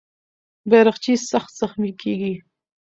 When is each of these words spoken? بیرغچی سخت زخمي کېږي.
بیرغچی 0.69 1.13
سخت 1.31 1.51
زخمي 1.59 1.91
کېږي. 2.01 2.33